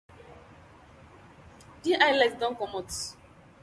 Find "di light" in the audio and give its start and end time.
1.83-2.35